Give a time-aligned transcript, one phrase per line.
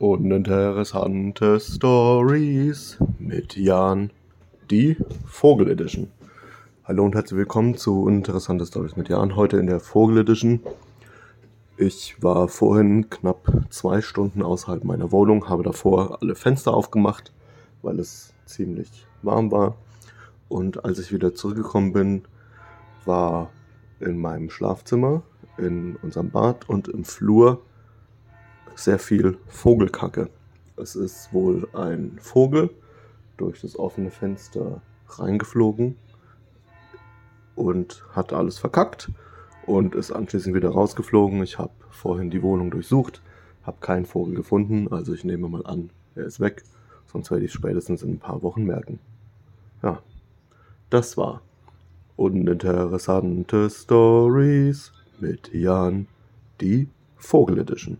[0.00, 4.12] Uninteressante Stories mit Jan,
[4.70, 6.06] die Vogel Edition.
[6.84, 9.34] Hallo und herzlich willkommen zu Uninteressante Stories mit Jan.
[9.34, 10.60] Heute in der Vogel Edition.
[11.76, 17.32] Ich war vorhin knapp zwei Stunden außerhalb meiner Wohnung, habe davor alle Fenster aufgemacht,
[17.82, 19.78] weil es ziemlich warm war.
[20.48, 22.22] Und als ich wieder zurückgekommen bin,
[23.04, 23.50] war
[23.98, 25.24] in meinem Schlafzimmer,
[25.56, 27.62] in unserem Bad und im Flur
[28.78, 30.30] sehr viel Vogelkacke.
[30.76, 32.70] Es ist wohl ein Vogel
[33.36, 35.96] durch das offene Fenster reingeflogen
[37.56, 39.10] und hat alles verkackt
[39.66, 41.42] und ist anschließend wieder rausgeflogen.
[41.42, 43.20] Ich habe vorhin die Wohnung durchsucht,
[43.64, 46.62] habe keinen Vogel gefunden, also ich nehme mal an, er ist weg,
[47.06, 49.00] sonst werde ich es spätestens in ein paar Wochen merken.
[49.82, 50.02] Ja,
[50.88, 51.42] das war
[52.16, 56.06] uninteressante Stories mit Jan,
[56.60, 57.98] die Vogel Edition.